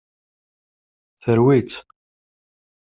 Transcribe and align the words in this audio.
Terwi-tt. 1.21 1.77